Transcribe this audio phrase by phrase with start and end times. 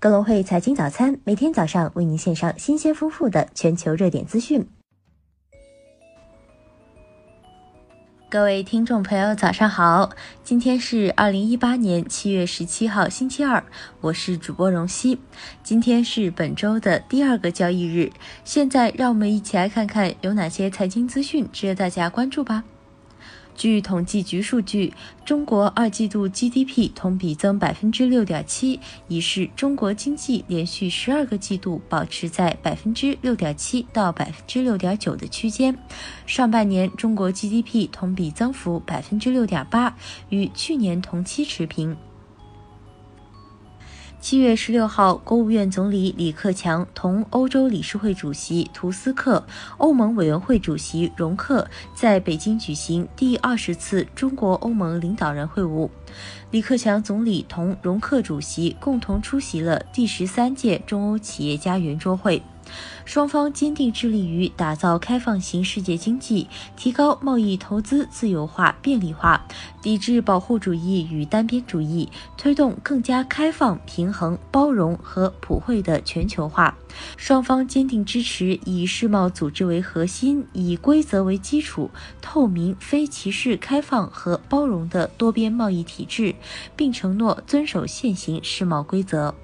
[0.00, 4.66] 格隆汇财经早餐每天早上为您献上新鲜丰富的全球热点资讯。
[8.30, 10.08] 各位听众朋友，早上好！
[10.42, 13.62] 今天是二零一八年七月十七号，星期二，
[14.00, 15.18] 我是主播荣熙。
[15.62, 18.10] 今天是本周的第二个交易日，
[18.42, 22.64] 现在让我们一起来看看有哪些财经资讯值得大家关注吧。
[23.60, 35.76] 据统计局数据，中国二季度 GDP 同比增百分之六点七，已是中国经济连续十二个季度保持在百分之六点七到百分之六点九的区间。
[36.24, 39.94] 上半年中国 GDP 同比增幅百分之六点八，
[40.30, 41.94] 与去年同期持平。
[44.20, 49.42] 七月十六号，国务院总理李克强同欧洲理事会主席图斯克、
[49.78, 55.88] 欧盟委员会主席容克在北京举行第二十次中国欧盟领导人会晤。
[56.50, 62.42] 李克强总理同容克主席共同出席了第十三届中欧企业家圆桌会。
[63.04, 69.44] 双方坚定致力于打造开放型世界经济，提高贸易投资自由化便利化，
[69.82, 76.76] 抵制保护主义与单边主义，推动更加开放、平衡、包容和普惠的全球化。
[77.16, 86.34] 双方坚定支持以世贸组织为核心、以规则为基础、透明、非歧视、开放和包容的多边贸易体制，
[86.76, 89.34] 并承诺遵守现行世贸规则。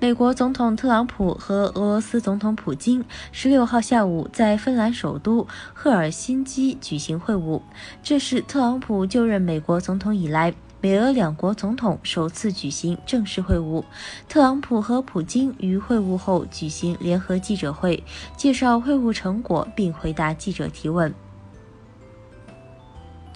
[0.00, 7.60] 美国总统特朗普和俄罗斯总统普京十六号下午在芬兰首都赫尔辛基举行会晤，
[8.00, 13.82] 这是特朗普就任美国总统以来，美俄两国总统首次举行正式会晤。
[14.28, 18.04] 特朗普和普京于会晤后举行联合记者会，
[18.36, 21.12] 介绍会晤成果并回答记者提问。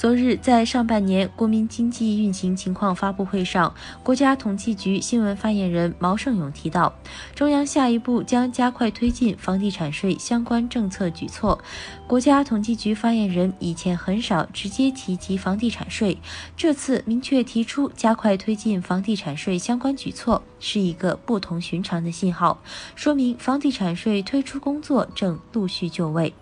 [0.02, 3.72] 昨日在上半年国民经济运行情况发布会上，
[4.02, 6.92] 国家统计局新闻发言人毛盛勇提到，
[7.36, 11.56] 中央下一步将加快推进房地产税相关政策举措。
[12.08, 16.18] 国家统计局发言人以前很少直接提及房地产税，
[16.56, 22.60] 这次明确提出加快推进房地产税相关举措，是一个不同寻常的信号，
[22.96, 26.34] 说明房地产税推出工作正陆续就位。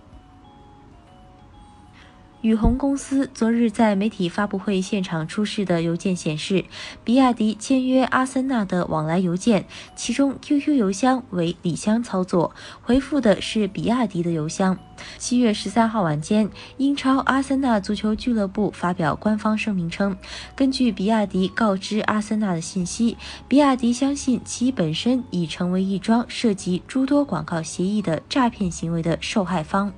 [2.42, 6.64] 宇虹公司昨日在媒体发布会现场出示的邮件显示，
[7.04, 14.78] 比亚迪签约阿森纳的往来邮件，其中 QQ 邮箱为李湘操作，回复的是比亚迪的邮箱。
[15.18, 20.16] 七月十三号晚间，英超阿森纳足球俱乐部发表官方声明称，
[20.56, 23.18] 根据比亚迪告知阿森纳的信息，
[23.48, 29.92] 比亚迪相信其本身已成为一桩涉及诸多广告协议的诈骗行为的受害方。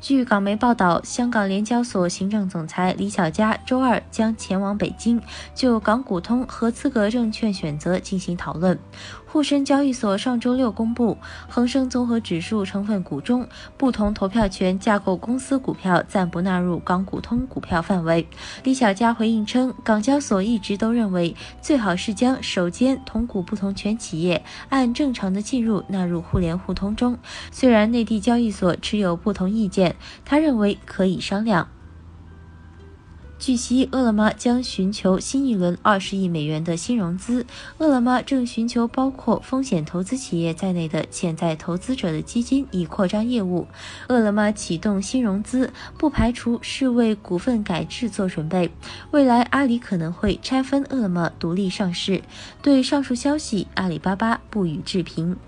[0.00, 5.20] 据港媒报道，香港联交所行政总裁李小加周二将前往北京，
[5.54, 8.78] 就港股通和资格证券选择进行讨论。
[9.26, 11.16] 沪深交易所上周六公布，
[11.48, 13.46] 恒生综合指数成分股中
[13.76, 18.26] 不同投票权架构公司股票暂不纳入港股通股票范围。
[18.64, 27.16] 李小加回应称，港交所一直都认为，最好是将首间同股不同权企业按正常的进入纳入互联互通中。
[27.52, 29.89] 虽然内地交易所持有不同意见，
[30.24, 31.68] 他认为可以商量。
[33.38, 37.46] 据悉，饿了么将寻求新一轮二十亿美元的新融资。
[37.78, 43.66] 饿了么正寻求包括风险投资企业在内的潜在投资者的基金，以扩张业务。
[44.08, 48.70] 饿了么启动新融资，不排除是为股份改制做准备。
[49.10, 52.22] 未来，阿里可能会拆分饿了么独立上市。
[52.60, 55.38] 对上述消息，阿里巴巴不予置评。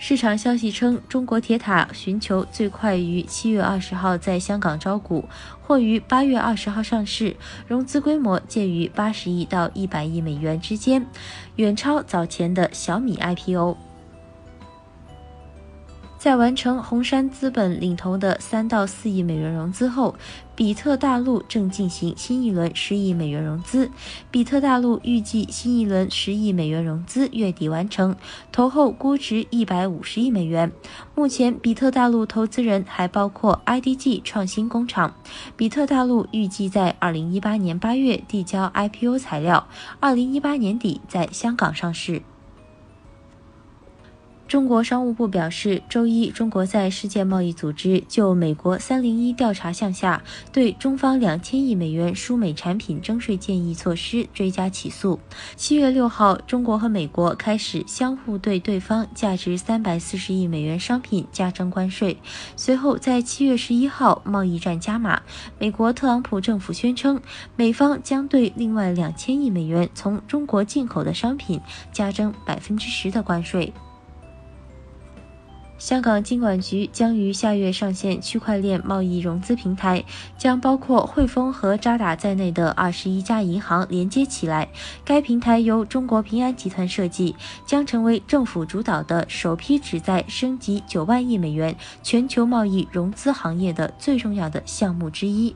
[0.00, 5.24] 市场消息称，中国铁塔寻求最快于七月二十号在香港招股，
[5.60, 7.36] 或于八月二十号上市，
[7.66, 11.04] 融资规模介于八十亿到一百亿美元之间，
[11.56, 13.87] 远超早前的小米 IPO。
[16.18, 20.16] 在完成红杉资本领投的三到四亿美元融资后，
[20.56, 23.88] 比特大陆正进行新一轮十亿美元融资。
[24.28, 28.16] 比特大陆预计新一轮十亿美元融资月底完成，
[28.50, 30.72] 投后估值一百五十亿美元。
[31.14, 35.14] 目前，比特大陆投资人还包括 IDG 创新工厂。
[35.56, 39.68] 比特大陆预计在二零一八年八月递交 IPO 材料，
[40.00, 42.22] 二零一八年底在香港上市。
[44.48, 55.20] 中国商务部表示，周一，中国在世界贸易组织就美国三零一调查项下对中方两千亿美元输美产品征税建议措施追加起诉。
[55.54, 62.16] 七月六号，中国和美国开始相互对对方价值三百四十亿美元商品加征关税。
[62.56, 65.20] 随后，在七月十一号，贸易战加码，
[65.58, 67.20] 美国特朗普政府宣称，
[67.54, 71.60] 美方将对另外两千亿美元从中国进口的商品
[71.92, 73.70] 加征百分之十的关税。
[75.78, 80.04] 香港金管局将于下月上线区块链贸易融资平台，
[80.36, 84.68] 将包括汇丰和渣打在内的二十一家银行连接起来。
[85.04, 95.54] 该平台由中国平安集团设计，将成为政府主导的首批旨在升级九万亿美元全球贸易融资行业的最重要的项目之一。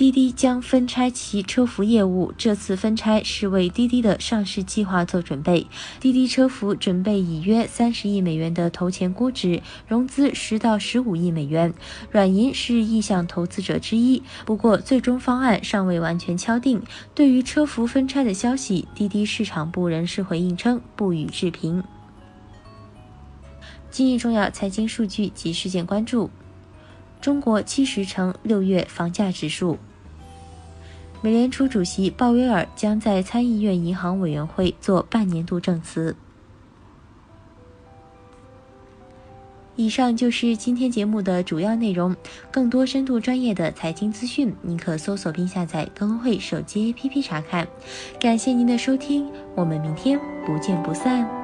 [0.00, 5.66] 滴滴将分拆其车服业务，这次分拆是为滴滴的上市计划做准备。
[6.00, 11.74] 滴滴车服准备以约三十亿美元的投钱估值融资十到十五亿美元，
[12.10, 14.22] 软银是意向投资者之一。
[14.46, 16.82] 不过，最终方案尚未完全敲定。
[17.14, 21.84] 对于车服分拆的消息，滴滴市场部人士回应称不予置评。
[23.90, 26.30] 今日重要财经数据及事件关注：
[27.20, 29.76] 中国七十城六月房价指数。
[31.22, 36.16] 美联储主席鲍威尔将在参议院银行委员会做半年度证词。
[39.76, 42.14] 以上就是今天节目的主要内容。
[42.50, 47.66] 更多深度专业的财经资讯，您可搜索并下载更会手机 APP 查看。
[48.18, 51.39] 感谢您的收听，我们明天不见不散。